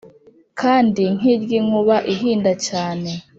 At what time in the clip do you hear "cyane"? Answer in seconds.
2.67-3.09